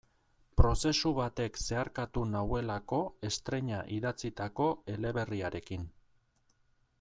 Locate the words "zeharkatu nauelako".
1.63-3.01